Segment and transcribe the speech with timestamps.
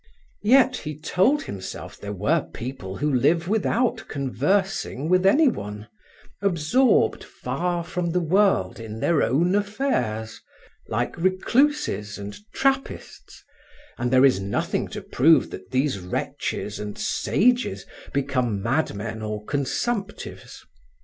[0.41, 5.89] Yet he told himself there were people who live without conversing with anyone,
[6.41, 10.41] absorbed far from the world in their own affairs,
[10.87, 13.43] like recluses and trappists,
[13.99, 20.63] and there is nothing to prove that these wretches and sages become madmen or consumptives.